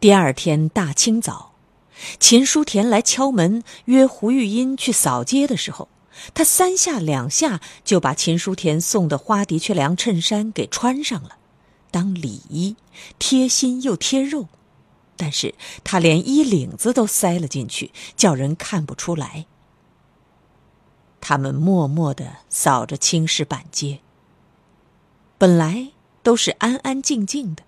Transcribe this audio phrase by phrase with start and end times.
[0.00, 1.52] 第二天大清早，
[2.18, 5.88] 秦书田来敲门约胡玉英去扫街的时候，
[6.32, 11.36] 他三下两下就把秦书田送的花的确良衬衫给穿上了，
[11.90, 12.76] 当礼衣，
[13.18, 14.48] 贴心又贴肉。
[15.18, 19.44] 但是他连衣领子都塞了进去，叫人看不出来。
[21.20, 24.00] 他们默默的扫着青石板街。
[25.36, 25.88] 本来
[26.22, 27.64] 都是安安静静的。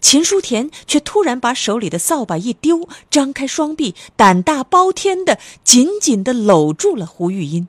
[0.00, 7.68] 秦书田却突然把手里的扫把一丢，张开双臂，胆大包天的紧紧的搂住了胡玉音。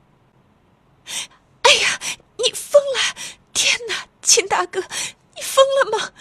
[1.62, 2.00] 哎呀，
[2.38, 3.16] 你疯了！
[3.52, 4.80] 天哪，秦大哥，
[5.36, 6.12] 你疯了吗？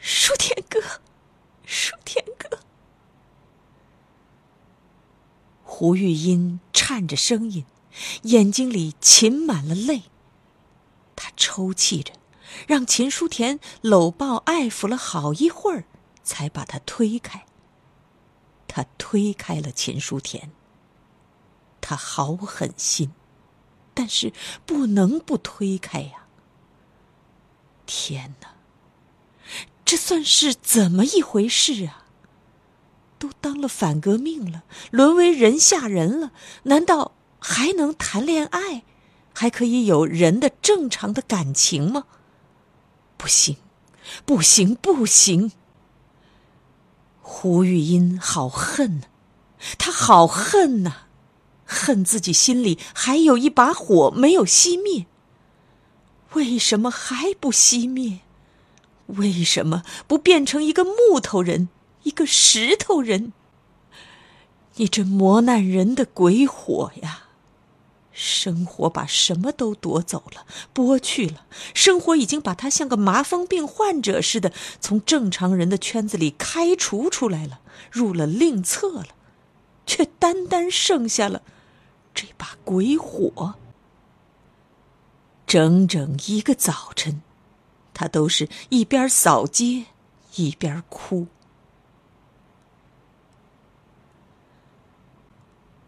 [0.00, 0.80] 书田哥，
[1.64, 2.60] 书田哥。
[5.62, 7.64] 胡玉音颤着声音，
[8.22, 10.04] 眼睛里噙满了泪。
[11.14, 12.12] 他抽泣着。
[12.66, 15.84] 让秦书田搂抱爱抚了好一会儿，
[16.22, 17.44] 才把他推开。
[18.66, 20.50] 他推开了秦书田。
[21.80, 23.12] 他好狠心，
[23.94, 24.32] 但是
[24.66, 26.26] 不能不推开呀！
[27.86, 28.48] 天哪，
[29.84, 32.04] 这算是怎么一回事啊？
[33.18, 36.32] 都当了反革命了，沦为人下人了，
[36.64, 38.84] 难道还能谈恋爱，
[39.32, 42.04] 还可以有人的正常的感情吗？
[43.18, 43.56] 不行，
[44.24, 45.52] 不行，不行！
[47.20, 49.06] 胡玉英好恨呐，
[49.76, 51.08] 她好恨呐，
[51.66, 55.04] 恨自己心里还有一把火没有熄灭。
[56.32, 58.20] 为什么还不熄灭？
[59.08, 61.68] 为什么不变成一个木头人，
[62.04, 63.32] 一个石头人？
[64.76, 67.27] 你这磨难人的鬼火呀！
[68.20, 71.46] 生活把什么都夺走了，剥去了。
[71.72, 77.60] 生活已经把他像个麻风病患者似的，从正常人的圈子里开除出来了，
[77.92, 79.14] 入了另册了，
[79.86, 81.42] 却单单剩下了
[82.12, 83.54] 这把鬼火。
[85.46, 87.22] 整整一个早晨，
[87.94, 89.84] 他都是一边扫街，
[90.34, 91.28] 一边哭。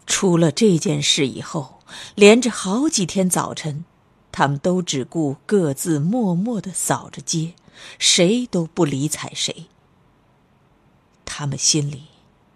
[0.06, 1.79] 出了这件事以后。
[2.14, 3.84] 连着好几天早晨，
[4.30, 7.54] 他们都只顾各自默默的扫着街，
[7.98, 9.66] 谁都不理睬谁。
[11.24, 12.04] 他们心里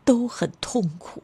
[0.05, 1.22] 都很痛苦，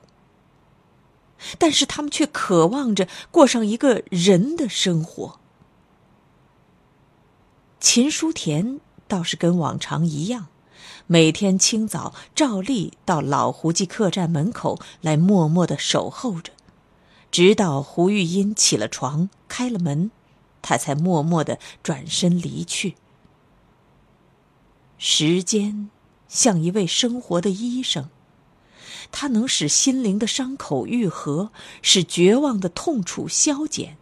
[1.58, 5.38] 但是他们却渴望着过上一个人的生活。
[7.80, 10.46] 秦书田倒是跟往常一样，
[11.06, 16.52] 每天清早照例到老胡记客栈门口来默默的守候着。
[17.30, 20.10] 直到胡玉英起了床，开了门，
[20.60, 22.96] 他才默默的转身离去。
[24.98, 25.88] 时间
[26.28, 28.10] 像一位生活的医生，
[29.10, 33.96] 它能使心灵的伤口愈合，使绝望的痛楚消减，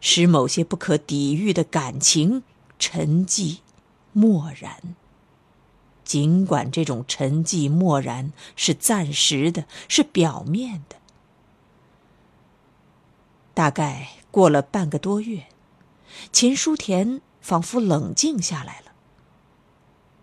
[0.00, 2.42] 使某些不可抵御的感情
[2.78, 3.58] 沉寂、
[4.12, 4.94] 漠然。
[6.04, 10.96] 尽管这种沉寂、漠然是暂时的，是表面的。
[13.60, 15.48] 大概过了半个多月，
[16.32, 18.92] 秦书田仿佛冷静下来了。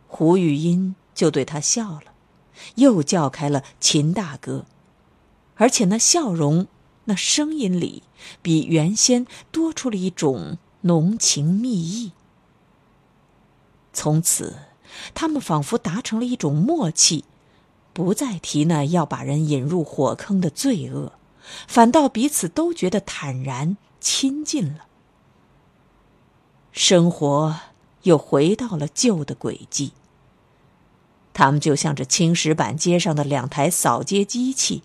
[0.07, 2.13] 胡玉英就对他笑了，
[2.77, 4.65] 又叫开了秦大哥，
[5.53, 6.65] 而且那笑容、
[7.05, 8.01] 那声音里，
[8.41, 12.13] 比原先多出了一种浓情蜜意。
[13.93, 14.61] 从此，
[15.13, 17.23] 他们仿佛达成了一种默契，
[17.93, 21.13] 不再提那要把人引入火坑的罪恶。
[21.67, 24.87] 反倒彼此都觉得坦然亲近了，
[26.71, 27.59] 生活
[28.03, 29.93] 又回到了旧的轨迹。
[31.33, 34.81] 他们就像这青石板街上的两台扫街机器，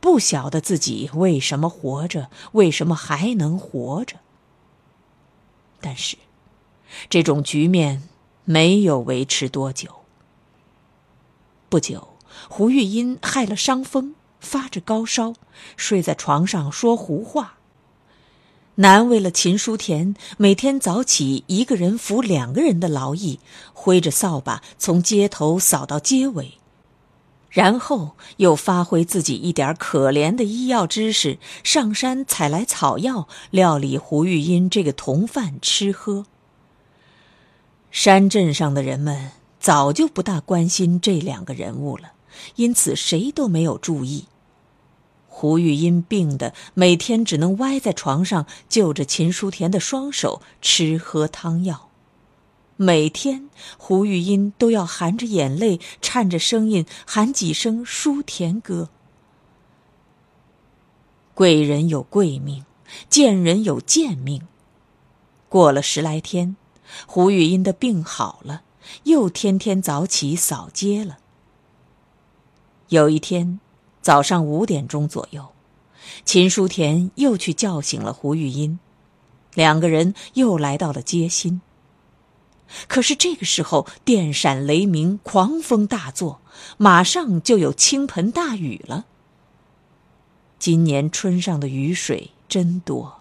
[0.00, 4.16] 不晓得自己为什么活着，为什么还能活着。
[5.80, 6.16] 但是，
[7.10, 8.08] 这种局面
[8.44, 9.96] 没有维持多久。
[11.68, 12.16] 不久，
[12.48, 15.34] 胡玉英害了伤风，发着高烧，
[15.76, 17.54] 睡在床上说胡话。
[18.76, 23.38] 难为了秦书田，每天早起一个人扶两个人的劳役，
[23.74, 26.54] 挥着扫把从街头扫到街尾，
[27.50, 36.24] 然后又发挥自己一点可怜的医药知识，上山采来草药，料理胡玉英这个同犯吃喝。
[37.90, 42.12] 山镇上的人们早就不大关心这两个人物了，
[42.54, 44.26] 因此谁都没有注意。
[45.40, 51.88] 胡玉英病的每天只能歪在床上，就着秦书田的双手吃喝汤药。
[52.76, 53.48] 每天，
[53.78, 58.90] 胡玉英都要含着眼泪，颤着声音喊几声“书田哥”。
[61.32, 62.66] 贵人有贵命，
[63.08, 64.46] 贱人有贱命。
[65.48, 66.54] 过了十来天，
[67.06, 68.60] 胡玉英的病好了，
[69.04, 71.16] 又天天早起扫街了。
[72.90, 73.58] 有一天。
[74.02, 75.48] 早上五点钟左右，
[76.24, 78.78] 秦书田又去叫醒了胡玉英，
[79.54, 81.60] 两个人又来到了街心。
[82.86, 86.40] 可是这个时候，电闪雷鸣，狂风大作，
[86.78, 89.06] 马上就有倾盆大雨了。
[90.58, 93.20] 今年春上的雨水真多。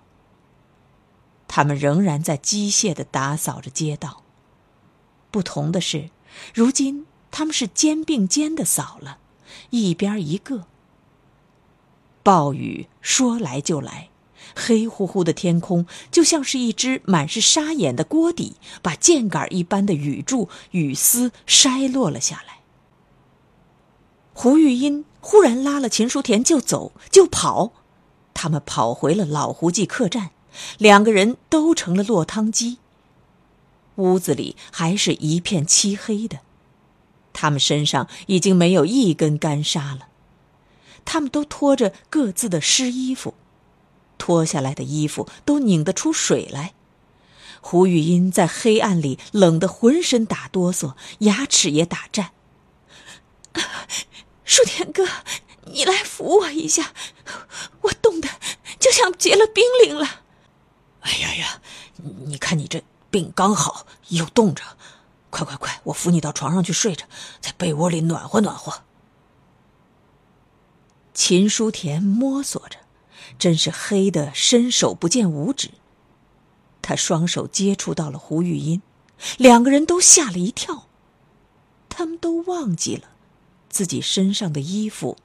[1.47, 4.23] 他们仍然在机械的打扫着街道，
[5.31, 6.11] 不同的是，
[6.53, 9.17] 如今他们是肩并肩的扫了。
[9.69, 10.65] 一边一个。
[12.21, 14.09] 暴雨说来就来，
[14.55, 22.59] 黑乎乎的天空就像是一只满是沙眼的锅底，把箭杆一般的雨柱、雨丝筛落了下来。
[24.33, 27.73] 胡玉英忽然拉了秦书田就走就跑，
[28.33, 30.31] 他们跑回了老胡记客栈，
[30.77, 32.77] 两个人都成了落汤鸡。
[33.95, 36.39] 屋子里还是一片漆黑的。
[37.41, 40.09] 他们身上已经没有一根干纱了，
[41.05, 43.33] 他们都拖着各自的湿衣服，
[44.17, 46.73] 脱下来的衣服都拧得出水来。
[47.61, 52.31] 胡玉英在黑暗里冷得浑身打哆嗦，牙齿也打颤。
[54.43, 55.07] 舒田哥，
[55.71, 56.91] 你来扶我一下，
[57.83, 58.27] 我冻得
[58.77, 60.23] 就像结了冰凌了。
[60.99, 61.61] 哎呀呀，
[62.25, 64.61] 你看你这病刚好，又冻着。
[65.29, 65.79] 快快快！
[65.85, 67.05] 我扶你到床上去睡着，
[67.39, 68.81] 在被窝里暖和暖和。
[71.13, 72.77] 秦书田摸索着，
[73.37, 75.71] 真是黑的伸手不见五指。
[76.81, 78.81] 他双手接触到了胡玉英，
[79.37, 80.87] 两个人都吓了一跳。
[81.89, 83.09] 他们都忘记了，
[83.69, 85.17] 自己身上的衣服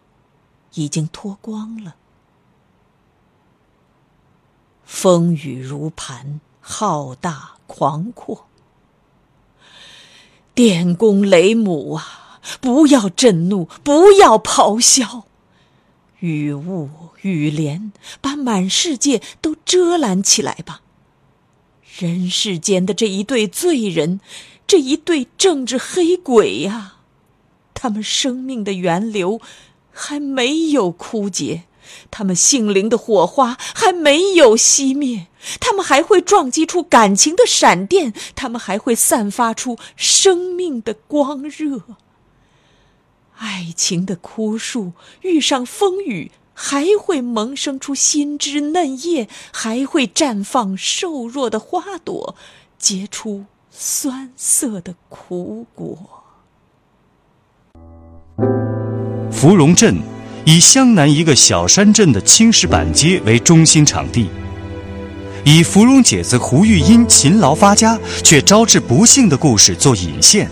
[0.74, 1.96] 已经脱光了。
[4.84, 8.46] 风雨如磐，浩大狂阔。
[10.54, 12.38] 电公雷母啊！
[12.60, 15.24] 不要震怒，不要咆哮。
[16.20, 16.88] 雨雾、
[17.22, 20.82] 雨帘把满世界都遮拦起来吧。
[21.98, 24.20] 人世间的这一对罪人，
[24.66, 26.98] 这一对政治黑鬼呀，
[27.72, 29.40] 他们生命的源流
[29.90, 31.64] 还没有枯竭。
[32.10, 35.26] 他们性灵的火花还没有熄灭，
[35.60, 41.82] 他们还会撞击出感情的闪电，他们还会散发出生命的光热。
[43.36, 52.36] 爱情的枯树遇上风雨，还会萌生出新枝嫩叶，还会绽放瘦弱的花朵，
[52.78, 55.98] 结出酸涩的苦果。
[59.32, 60.00] 芙蓉镇。
[60.46, 64.28] 以湘南一个小山镇的青石板街为中心场地，
[65.42, 70.46] 以芙蓉姐子胡玉英勤劳发家却招致不幸的故事做引线，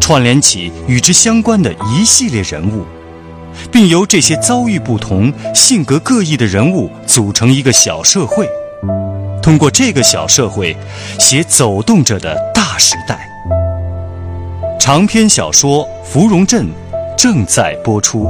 [0.00, 2.84] 串联起与之相关的一系列人物，
[3.72, 8.48] 并由这些遭遇不同、性格各异的人物组成一个小社会，
[9.42, 10.76] 通过这个小社会，
[11.18, 13.28] 写走动着的大时代。
[14.78, 16.66] 长篇小说《芙蓉镇》
[17.18, 18.28] 正在播出。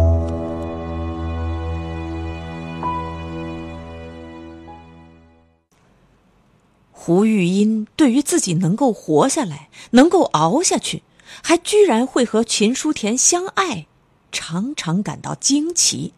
[7.07, 11.05] 胡玉英对于自己能够活下来，能够熬下去，
[11.41, 13.87] 还居然会和秦书田相爱，
[14.33, 16.15] 常常感到惊奇。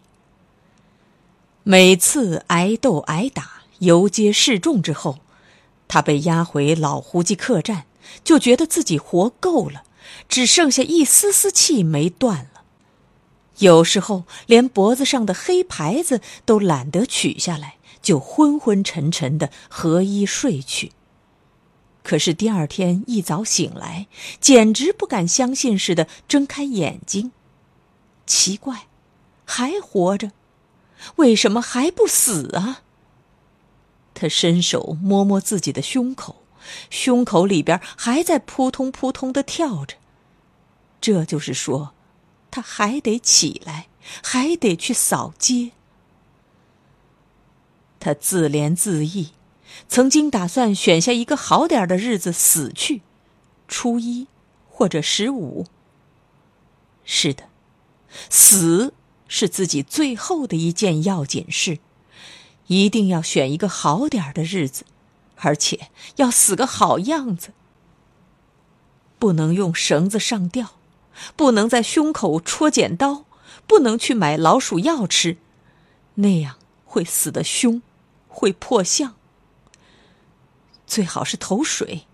[1.62, 5.18] 每次挨斗挨打、游街示众之后，
[5.88, 7.84] 他被押回老胡记客栈，
[8.24, 9.82] 就觉得自己活够了，
[10.26, 12.62] 只剩下一丝丝气没断了。
[13.58, 17.76] 有时候连脖子上的黑牌子都懒得取下来，
[18.08, 20.92] 就昏昏沉沉的合衣睡去。
[22.02, 24.06] 可是第二天一早醒来，
[24.40, 27.32] 简直不敢相信似的睁开眼睛。
[28.24, 28.86] 奇怪，
[29.44, 30.32] 还活着，
[31.16, 32.80] 为什么还不死啊？
[34.14, 36.36] 他伸手摸摸自己的胸口，
[36.88, 39.96] 胸口里边还在扑通扑通的跳着。
[40.98, 41.92] 这就是说。
[42.50, 43.88] 他还得起来，
[44.22, 45.72] 还得去扫街。
[48.00, 49.32] 他自怜自艾，
[49.88, 53.02] 曾经打算选下一个好点的日子死去，
[53.66, 54.26] 初一
[54.68, 55.66] 或者十五。
[57.04, 57.44] 是的，
[58.28, 58.92] 死
[59.26, 61.78] 是自己最后的一件要紧事，
[62.66, 64.84] 一定要选一个好点的日子，
[65.36, 67.52] 而且要死个好样子，
[69.18, 70.74] 不能用绳子上吊。
[71.34, 73.24] 不能在胸口戳剪刀，
[73.66, 75.36] 不能去买老鼠药吃，
[76.14, 77.82] 那样会死得凶，
[78.38, 79.16] 会破相。
[80.86, 82.06] 最好是投水，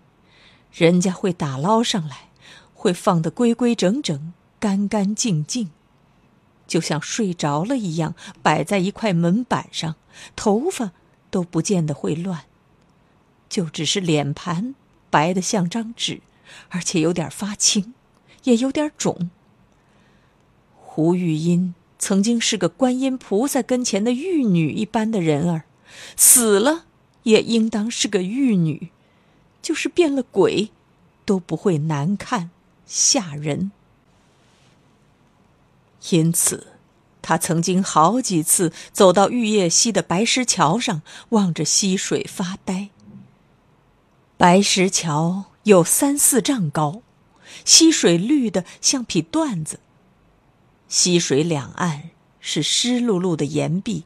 [0.71, 2.29] 人家会打捞上来，
[2.73, 5.69] 会放得规规整整、干干净净，
[6.65, 9.97] 就像睡着了一样，摆在一块门板上，
[10.35, 10.93] 头发
[11.29, 12.45] 都不见得会乱，
[13.47, 14.73] 就只是脸盘
[15.11, 16.21] 白的像张纸，
[16.69, 17.93] 而且有点发青。
[18.45, 19.29] 也有点肿。
[20.75, 25.63] 胡玉音曾经是个观音菩萨跟前的玉女一般的人儿，
[26.15, 26.85] 死了
[27.23, 28.89] 也应当是个玉女，
[29.61, 30.71] 就是变了鬼，
[31.25, 32.49] 都不会难看
[32.85, 33.71] 吓人。
[36.09, 36.67] 因此，
[37.21, 42.89] 他曾经好几次走到玉叶溪的白石桥上，望着溪水发呆。
[44.37, 47.01] 白石桥有三四丈高。
[47.63, 49.79] 溪水绿的像匹缎子，
[50.89, 52.09] 溪水两岸
[52.41, 54.03] 是湿漉漉的岩壁，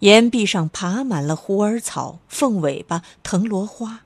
[0.00, 4.00] 岩壁上爬满了虎耳草、凤尾巴、藤萝花。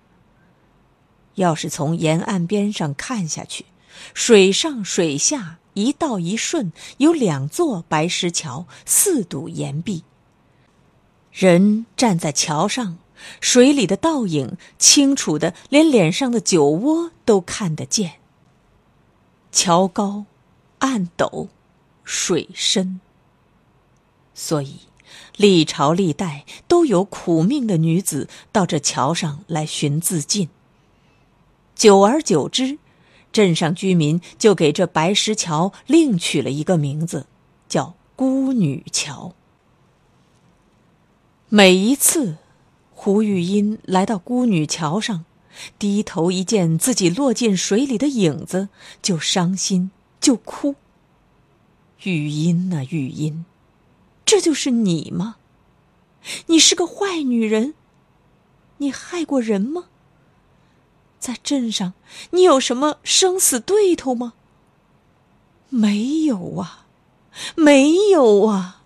[1.35, 3.67] 要是从沿岸边上看下去，
[4.15, 10.05] 水上水下一道一顺，有两座白石桥，四堵岩壁。
[11.33, 12.99] 人站在桥上，
[13.41, 18.15] 水里的倒影清楚的，连脸上的酒窝都看得见。
[19.53, 20.27] 桥高，
[20.81, 21.49] 岸陡，
[22.05, 23.01] 水深。
[24.35, 24.81] 所以，
[25.37, 30.49] 历朝历代都有苦命的女子到这桥上来寻自尽。
[31.75, 32.79] 久而久之，
[33.33, 37.27] 镇上居民就给这白石桥另取了一个名字，
[37.69, 39.35] 叫孤女桥。
[41.49, 42.37] 每一次，
[42.93, 45.25] 胡玉音来到孤女桥上。
[45.81, 48.69] 低头一见自己落进水里的影子，
[49.03, 50.77] 就伤心，就哭。
[52.05, 53.45] 玉音呐，玉音，
[54.31, 55.39] 这就是你吗？
[56.47, 57.75] 你是个坏女人，
[58.77, 59.87] 你害过人吗？
[61.19, 61.95] 在镇上，
[62.31, 64.35] 你有什么生死对头吗？
[65.69, 66.87] 没有啊，
[67.57, 68.83] 没有啊。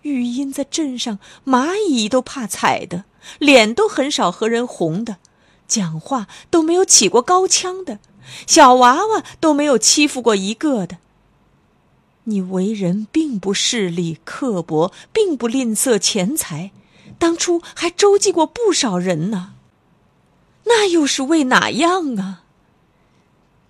[0.00, 3.04] 玉音在镇上，蚂蚁都怕踩的，
[3.38, 5.18] 脸都很少和人红的。
[5.68, 8.00] 讲话都没有起过高腔的，
[8.48, 10.98] 小娃娃都没有欺负过一个的。
[12.24, 16.70] 你为人并不势利刻薄，并不吝啬钱财，
[17.18, 19.54] 当初还周济过不少人呢。
[20.64, 22.44] 那又是为哪样啊？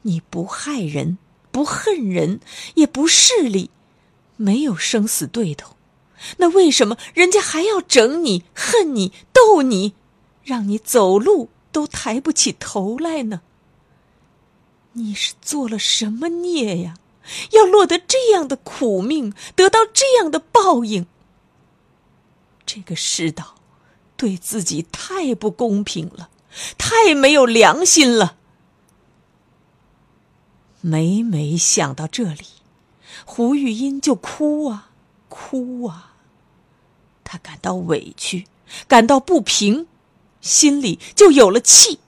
[0.02, 1.16] 你不害人，
[1.50, 2.40] 不恨人，
[2.74, 3.70] 也不势利，
[4.36, 5.76] 没有生死对头，
[6.36, 9.94] 那为什么人家还要整你、恨你、斗你，
[10.44, 11.48] 让你走路？
[11.72, 13.40] 都抬不起头来呢。
[14.92, 16.96] 你是做了什么孽呀？
[17.50, 21.06] 要落得这样的苦命，得到这样的报应。
[22.64, 23.56] 这个世道
[24.16, 26.30] 对自己太不公平了，
[26.78, 28.36] 太没有良心了。
[30.80, 32.46] 每每想到这里，
[33.24, 34.90] 胡玉音就哭啊
[35.28, 36.14] 哭啊，
[37.22, 38.46] 她感到委屈，
[38.86, 39.86] 感到不平。
[40.40, 42.00] 心里就有了气。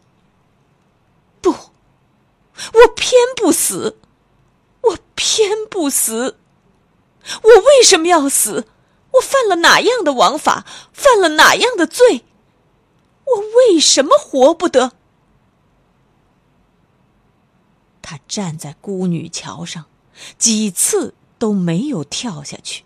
[1.40, 3.96] 不，我偏不死，
[4.88, 6.38] 我偏不死。
[7.42, 8.66] 我为什么要死？
[9.12, 10.66] 我犯了哪样的王法？
[10.92, 12.24] 犯了哪样的罪？
[13.24, 14.92] 我为什么活不得？
[18.02, 19.86] 他站在孤女桥上，
[20.36, 22.84] 几次都没有跳下去。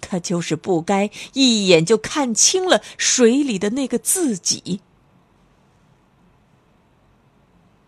[0.00, 4.80] 他就是不该一眼就看清了水里的那个自己。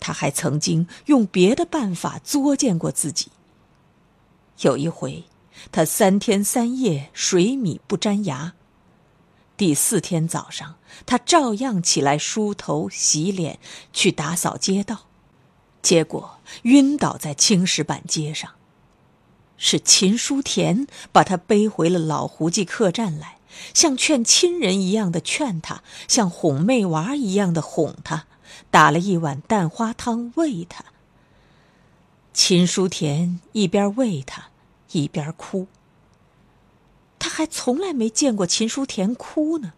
[0.00, 3.28] 他还曾经用别的办法作践过自己。
[4.62, 5.24] 有一回，
[5.70, 8.54] 他三天三夜水米不沾牙。
[9.56, 13.58] 第四天早上，他照样起来梳头、洗脸，
[13.92, 15.06] 去打扫街道，
[15.82, 18.50] 结果晕倒在青石板街上。
[19.58, 23.36] 是秦书田把他背回了老胡记客栈来，
[23.74, 28.26] 像劝亲人一样的劝他，像哄妹娃一样的哄他，
[28.70, 30.84] 打了一碗蛋花汤喂他。
[32.32, 34.50] 秦书田一边喂他，
[34.92, 35.66] 一边哭。
[37.18, 39.72] 他还从来没见过秦书田哭呢。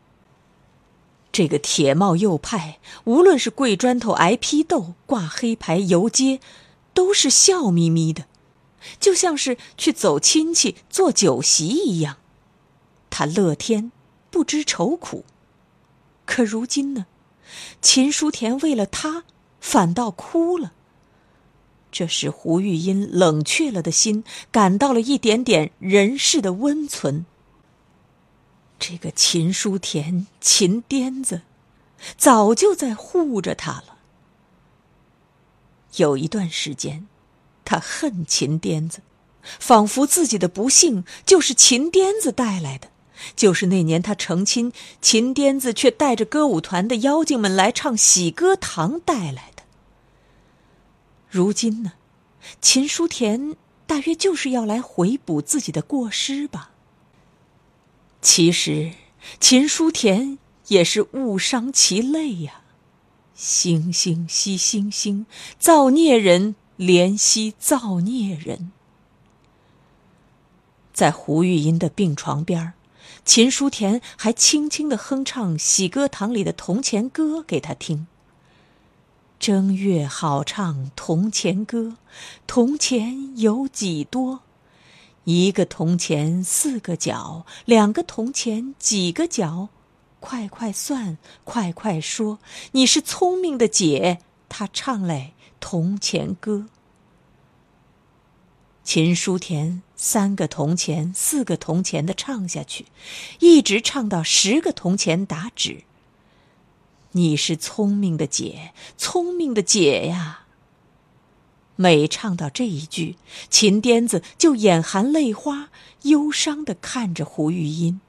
[1.32, 6.40] 这个铁帽右派，无论是跪砖头、挨批斗、挂黑牌、游街，
[6.92, 8.26] 都是笑眯眯的。
[9.00, 12.18] 就像是去走亲戚、做酒席一样，
[13.08, 13.90] 他乐天，
[14.30, 15.24] 不知愁苦。
[16.26, 17.06] 可如今呢，
[17.80, 19.24] 秦书田为了他，
[19.60, 20.72] 反倒哭了。
[21.90, 27.26] 这使胡玉音冷却了的心感到了一点点人世的温存。
[28.78, 31.42] 这个秦书田，秦颠子，
[32.16, 33.98] 早就在护着他了。
[35.96, 37.06] 有一段时间。
[37.64, 39.02] 他恨秦癫子，
[39.42, 42.88] 仿佛自己的不幸就是秦癫子带来的，
[43.34, 49.62] 就是那年他成亲，秦癫子却带着歌舞团的妖精们来唱喜歌堂带来的。
[51.28, 51.92] 如今呢，
[52.60, 56.70] 秦书田大约就是要来回补自己的过失吧。
[58.20, 58.92] 其实，
[59.40, 60.38] 秦书田
[60.68, 62.62] 也是误伤其类呀，
[63.34, 65.26] 星星惜星星，
[65.58, 66.54] 造孽人。
[66.78, 68.72] 怜惜造孽人，
[70.92, 72.72] 在胡玉音的病床边
[73.24, 78.06] 秦书田还轻轻的哼唱喜歌堂里的铜钱歌给他听。
[79.38, 81.96] 正月好唱铜钱歌，
[82.46, 84.40] 铜钱有几多？
[85.24, 89.68] 一个铜钱四个角，两个铜钱几个角？
[90.18, 92.38] 快快算，快快说，
[92.72, 95.34] 你是聪明的姐，他唱嘞。
[95.60, 96.66] 铜钱歌，
[98.84, 102.86] 秦书田三个铜钱、四个铜钱的唱下去，
[103.38, 105.84] 一直唱到十个铜钱打止。
[107.12, 110.46] 你是聪明的姐，聪明的姐呀！
[111.76, 113.16] 每唱到这一句，
[113.48, 115.70] 秦癫子就眼含泪花，
[116.02, 118.00] 忧伤的看着胡玉音。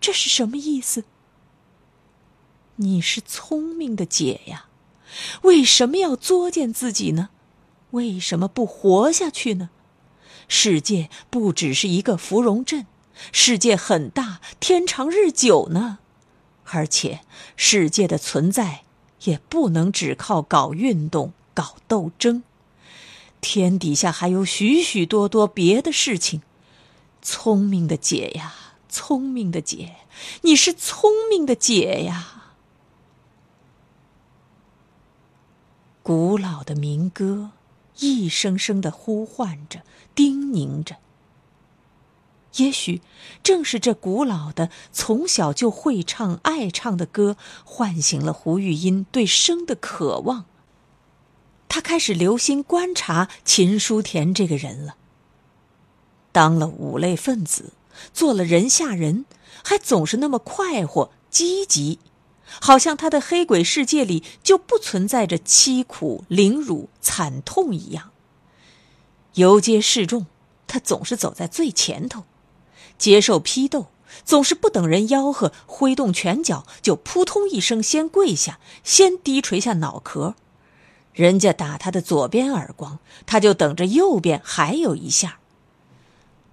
[0.00, 1.04] 这是什么意思？
[2.76, 4.66] 你是聪明的姐呀！
[5.42, 7.30] 为什么要作践自己呢？
[7.90, 9.70] 为什么不活下去呢？
[10.48, 12.86] 世界不只是一个芙蓉镇，
[13.32, 15.98] 世界很大，天长日久呢。
[16.64, 17.20] 而且，
[17.56, 18.82] 世界的存在
[19.22, 22.42] 也不能只靠搞运动、搞斗争，
[23.40, 26.42] 天底下还有许许多多别的事情。
[27.22, 28.54] 聪明的姐呀，
[28.88, 29.96] 聪明的姐，
[30.42, 32.54] 你是聪明的姐呀。
[36.02, 37.50] 古老的民歌，
[37.98, 39.82] 一声声的呼唤着，
[40.14, 40.96] 叮咛着。
[42.56, 43.02] 也许
[43.42, 50.46] 正是这古老的、从小就会唱、爱唱的歌，唤醒了胡玉音对生的渴望。
[51.68, 54.96] 他开始留心观察秦书田这个人了。
[56.32, 57.72] 当了五类分子，
[58.14, 59.26] 做了人下人，
[59.62, 61.98] 还总是那么快活、积极。
[62.60, 68.10] 好像他的黑鬼世界里就不存在着凄苦、凌辱、惨痛一样。
[69.34, 70.26] 游街示众，
[70.66, 72.22] 他总是走在最前头；
[72.96, 73.88] 接受批斗，
[74.24, 80.34] 总是不等人吆喝，挥动拳脚就扑通一声先跪下，先低垂下脑壳。
[81.12, 85.38] 人家打他的左边耳光，他就等着右边还有一下。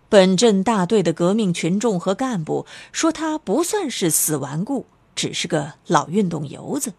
[0.10, 4.86] 本镇大队的革命群众和干部说他不算是死顽固。
[5.16, 6.94] 只是个老运动游子。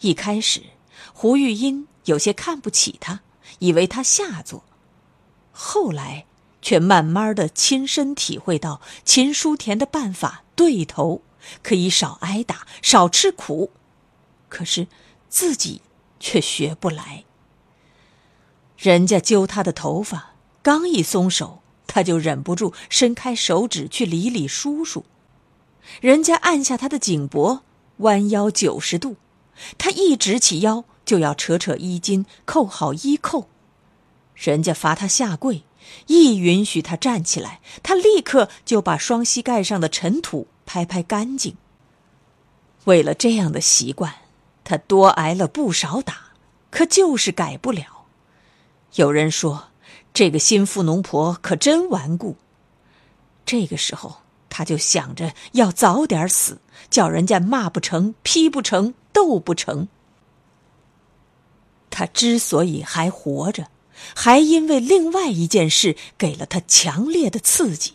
[0.00, 0.62] 一开始，
[1.12, 3.20] 胡玉音有些看不起他，
[3.58, 4.64] 以为他下作；
[5.52, 6.26] 后来，
[6.60, 11.22] 却慢慢的亲身体会到秦书田的办法对头，
[11.62, 13.70] 可以少挨打，少吃苦。
[14.48, 14.86] 可是
[15.28, 15.82] 自己
[16.20, 17.24] 却学不来。
[18.76, 25.04] 人家揪他的头发，刚一松手，他就忍不住伸开手指去理理叔叔。
[26.00, 27.62] 人家按下他的颈脖，
[27.98, 29.16] 弯腰九十度，
[29.78, 33.48] 他一直起腰就要扯扯衣襟，扣好衣扣。
[34.34, 35.62] 人家罚他下跪，
[36.06, 41.56] 一允许他站起来，他立刻就把双膝盖上的尘土拍拍干净。
[42.84, 44.14] 为了这样的习惯，
[44.64, 46.32] 他多挨了不少打，
[46.70, 48.06] 可就是改不了。
[48.94, 49.68] 有人说，
[50.12, 52.36] 这个心腹农婆可真顽固。
[53.44, 54.21] 这个时候，
[54.54, 56.60] 他就想着要早点死，
[56.90, 59.88] 叫人家骂不成、批不成、斗不成。
[61.88, 63.68] 他之所以还活着，
[64.14, 67.94] 还因为另外一件事给了他强烈的刺激。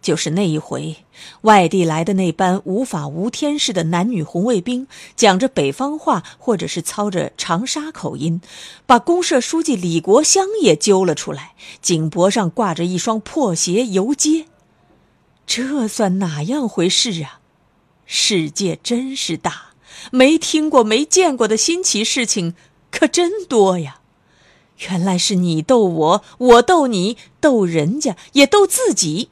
[0.00, 0.96] 就是那一回，
[1.42, 8.40] 外地来的那班无法无天似的男女红卫兵，讲着北方话，或者是操着长沙口音，
[8.86, 14.46] 把公社书记李国香也揪了出来，颈脖上挂着一双破鞋游街。
[15.46, 17.40] 这算哪样回事啊？
[18.06, 19.74] 世界真是大，
[20.10, 22.54] 没听过、没见过的新奇事情
[22.90, 24.00] 可真多呀！
[24.78, 29.30] 原来是你逗我，我逗你，逗人家也逗自己。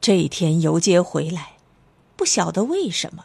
[0.00, 1.56] 这一天游街回来，
[2.14, 3.24] 不晓得为什么，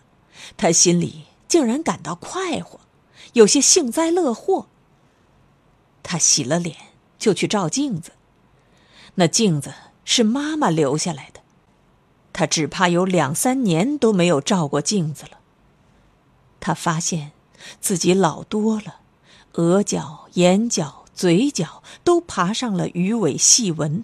[0.58, 2.80] 他心里竟然感到快活，
[3.34, 4.68] 有些幸灾乐祸。
[6.02, 6.76] 他洗了脸，
[7.20, 8.14] 就去照镜子。
[9.16, 11.33] 那镜子是妈妈留下来的，
[12.34, 15.40] 他只怕有两三年都没有照过镜子了。
[16.60, 17.32] 他发现
[17.80, 18.98] 自己老多了，
[19.54, 24.04] 额角、眼角、嘴角都爬上了鱼尾细纹，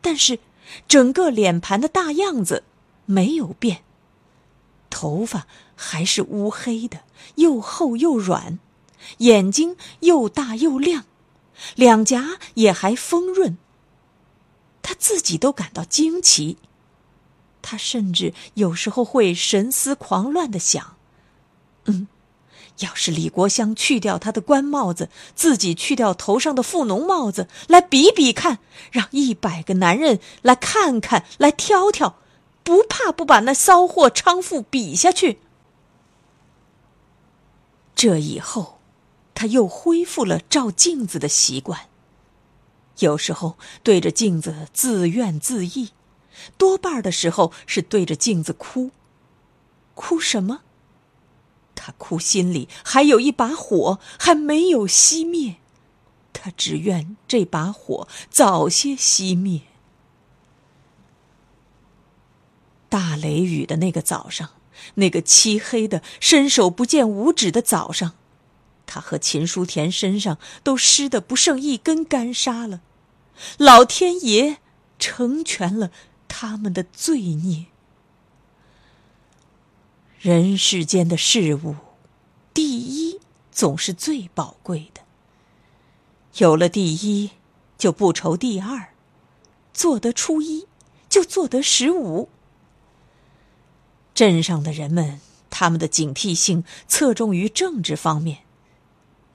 [0.00, 0.38] 但是。
[0.88, 2.64] 整个脸盘的大样子
[3.04, 3.84] 没有变，
[4.88, 7.00] 头发还是乌黑的，
[7.34, 8.58] 又厚又软，
[9.18, 11.04] 眼睛又大又亮，
[11.76, 13.58] 两颊也还丰润。
[14.80, 16.56] 他自己都感到惊奇，
[17.64, 20.96] 他甚至有时候会神思狂乱的想：
[21.86, 22.06] 嗯。
[22.80, 28.58] 要是李国香去掉他的官帽子，自己去掉头上的富农帽子，来比比看，
[28.90, 32.16] 让一百个男人来看看，来挑挑，
[32.64, 35.38] 不怕不把那骚货娼妇比下去。
[37.94, 38.80] 这以后，
[39.36, 41.82] 他又恢复了照镜子的习惯。
[42.98, 45.90] 有时候对着镜子自怨自艾，
[46.56, 48.90] 多半的时候是对着镜子哭。
[49.94, 50.62] 哭什么？
[51.74, 55.56] 他哭，心里还有一把火还没有熄灭，
[56.32, 59.62] 他只愿这把火早些熄灭。
[62.88, 64.50] 大雷雨的那个早上，
[64.94, 68.14] 那个漆黑的、伸手不见五指的早上，
[68.86, 72.80] 他和秦书田身上都湿得不剩一根干纱了。
[73.58, 74.58] 老天爷
[74.98, 75.90] 成全了
[76.36, 77.66] 他们的罪孽。
[80.18, 81.76] 人世间的事物，
[82.52, 83.20] 第一
[83.52, 85.02] 总是最宝贵的。
[86.38, 87.30] 有了第一，
[87.78, 88.88] 就不愁第二；
[89.72, 90.66] 做得初一，
[91.08, 92.28] 就做得十五。
[94.12, 95.20] 镇上的人们，
[95.50, 98.38] 他们的警惕性侧重于政治方面，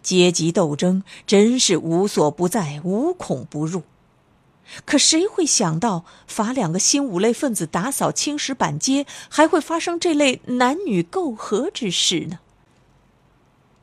[0.03, 3.83] 阶级斗争真是无所不在，无孔不入。
[4.85, 12.39] 可谁会想到罚两个新五类分子打扫青石板街，还会发生这类男女媾和之事呢？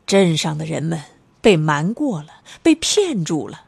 [0.07, 1.03] 镇上的人们
[1.41, 3.63] 被瞒过了，被骗住了。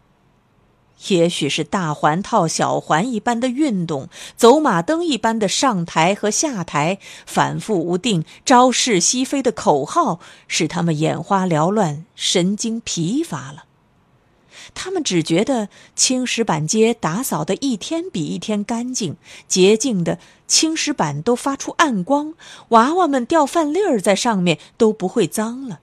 [1.09, 13.66] 也许是大环套小环一般的运动，走马灯一般的上台和下台，反复无定、招是西非的口号，使他们眼花缭乱、神经疲乏了。
[14.74, 22.35] 他们只觉得青石板街打扫的一天比一天干净，洁净的青石板都发出暗光，
[22.68, 25.81] 娃娃们掉饭粒儿在上面都不会脏了。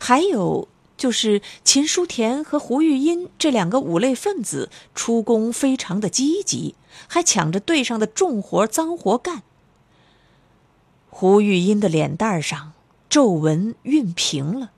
[0.00, 6.74] 还有就是秦书田和胡玉英这两个五类分子出工非常的积极，
[7.06, 9.42] 还抢着队上的重活脏活干。
[11.10, 12.72] 胡玉英的脸蛋上
[13.08, 14.70] 皱纹熨平了。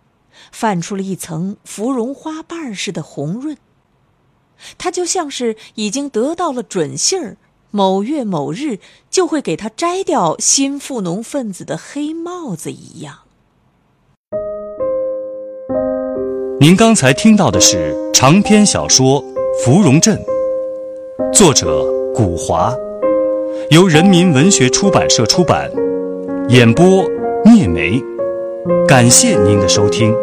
[0.53, 3.57] 泛出了一层芙蓉花瓣似的红润，
[4.79, 7.37] 他就像是已经得到了准信儿，
[7.71, 8.79] 某月某日
[9.11, 13.19] 就会给他摘掉新富农分子的黑帽子一样。
[16.59, 19.23] 您刚才听到的是长篇小说
[19.63, 20.19] 《芙蓉镇》，
[21.33, 22.75] 作者古华，
[23.71, 25.71] 由人民文学出版社出版，
[26.49, 27.05] 演播
[27.45, 28.03] 聂梅，
[28.89, 30.15] 感谢您的收听。